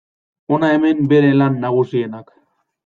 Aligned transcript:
Hona 0.55 0.71
hemen 0.77 1.11
bere 1.13 1.31
lan 1.43 1.61
nagusienak. 1.67 2.37